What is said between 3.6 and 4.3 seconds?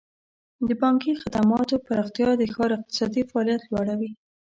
لوړوي.